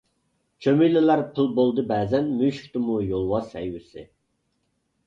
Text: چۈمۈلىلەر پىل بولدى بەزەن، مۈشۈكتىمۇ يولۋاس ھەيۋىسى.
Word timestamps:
چۈمۈلىلەر 0.65 1.21
پىل 1.35 1.51
بولدى 1.59 1.85
بەزەن، 1.93 2.33
مۈشۈكتىمۇ 2.41 2.97
يولۋاس 3.13 3.57
ھەيۋىسى. 3.61 4.11